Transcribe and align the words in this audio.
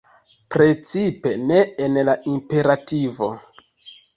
Precipe 0.55 1.33
ne 1.51 1.59
en 1.89 2.01
la 2.09 2.17
imperativo. 2.33 3.29